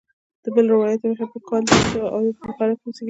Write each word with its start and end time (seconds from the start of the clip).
د 0.43 0.45
بل 0.55 0.65
روایت 0.73 0.99
له 1.01 1.07
مخې 1.11 1.25
په 1.33 1.39
کال 1.47 1.61
درې 1.69 1.81
سوه 1.91 2.07
اویا 2.15 2.33
په 2.37 2.43
بخارا 2.49 2.73
کې 2.77 2.85
وزیږېد. 2.85 2.99